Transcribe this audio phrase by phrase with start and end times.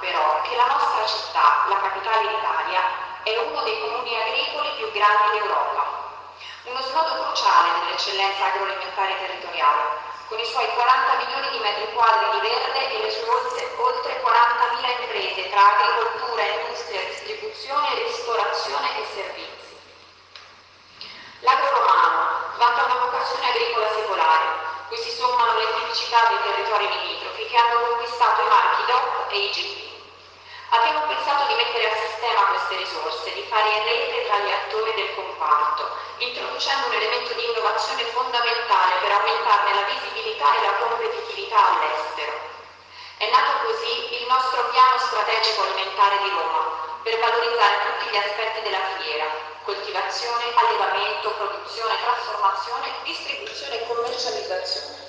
[0.00, 2.82] però che la nostra città, la capitale d'Italia,
[3.22, 5.84] è uno dei comuni agricoli più grandi d'Europa,
[6.64, 9.82] uno snodo cruciale dell'eccellenza agroalimentare territoriale,
[10.28, 13.28] con i suoi 40 milioni di metri quadri di verde e le sue
[13.78, 19.76] oltre 40.000 imprese tra agricoltura, industria, distribuzione, ristorazione e servizi.
[21.40, 24.46] L'agro romano vanta una vocazione agricola secolare,
[24.88, 29.76] cui si sommano le tipicità dei territori limitrofi che hanno conquistato marchi DOC e IGP.
[30.70, 35.14] Abbiamo pensato di mettere a sistema queste risorse, di fare rete tra gli attori del
[35.14, 35.84] comparto,
[36.18, 42.32] introducendo un elemento di innovazione fondamentale per aumentarne la visibilità e la competitività all'estero.
[43.18, 48.60] È nato così il nostro piano strategico alimentare di Roma, per valorizzare tutti gli aspetti
[48.62, 49.28] della filiera,
[49.64, 55.07] coltivazione, allevamento, produzione, trasformazione, distribuzione e commercializzazione.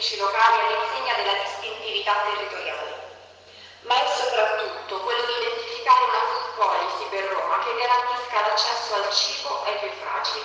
[0.00, 3.20] Tipici locali all'insegna della distintività territoriale,
[3.82, 9.12] ma è soprattutto quello di identificare una food policy per Roma che garantisca l'accesso al
[9.12, 10.44] cibo ai più fragili,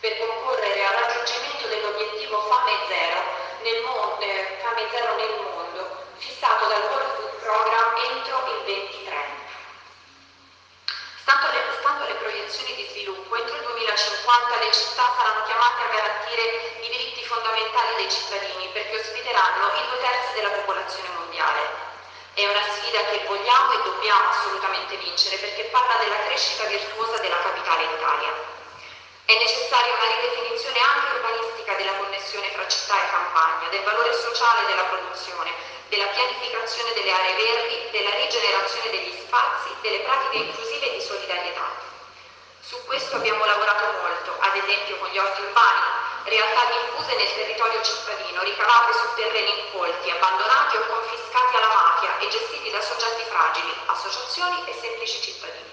[0.00, 3.20] per concorrere al raggiungimento dell'obiettivo fame zero
[3.62, 9.48] nel, mondo, eh, fame zero nel mondo, fissato dal World Food Program entro il 2030.
[11.24, 15.88] Stando alle, stando alle proiezioni di sviluppo, entro il 2050 le città saranno chiamate a
[15.88, 16.42] garantire
[16.84, 18.49] i diritti fondamentali dei cittadini
[19.30, 21.60] ospiteranno i due terzi della popolazione mondiale.
[22.34, 27.38] È una sfida che vogliamo e dobbiamo assolutamente vincere perché parla della crescita virtuosa della
[27.38, 28.32] capitale Italia.
[29.24, 34.66] È necessaria una ridefinizione anche urbanistica della connessione fra città e campagna, del valore sociale
[34.66, 35.52] della produzione,
[35.88, 41.70] della pianificazione delle aree verdi, della rigenerazione degli spazi, delle pratiche inclusive e di solidarietà.
[42.60, 45.79] Su questo abbiamo lavorato molto, ad esempio con gli orti urbani,
[46.24, 52.28] realtà diffuse nel territorio cittadino, ricavate su terreni incolti, abbandonati o confiscati alla mafia e
[52.28, 55.69] gestiti da soggetti fragili, associazioni e semplici cittadini.